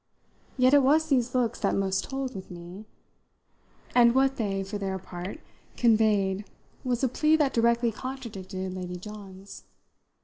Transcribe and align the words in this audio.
Yet 0.57 0.73
it 0.73 0.81
was 0.81 1.09
these 1.09 1.35
looks 1.35 1.59
that 1.59 1.75
most 1.75 2.05
told 2.05 2.33
with 2.33 2.49
me, 2.49 2.85
and 3.93 4.15
what 4.15 4.37
they, 4.37 4.63
for 4.63 4.79
their 4.79 4.97
part, 4.97 5.39
conveyed 5.77 6.43
was 6.83 7.03
a 7.03 7.07
plea 7.07 7.35
that 7.35 7.53
directly 7.53 7.91
contradicted 7.91 8.73
Lady 8.73 8.95
John's. 8.95 9.63